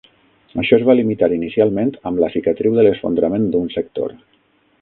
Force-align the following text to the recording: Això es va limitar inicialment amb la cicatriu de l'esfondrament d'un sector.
Això 0.61 0.77
es 0.77 0.85
va 0.87 0.95
limitar 0.99 1.29
inicialment 1.35 1.93
amb 2.11 2.23
la 2.25 2.31
cicatriu 2.37 2.79
de 2.81 2.89
l'esfondrament 2.89 3.49
d'un 3.53 3.73
sector. 3.79 4.21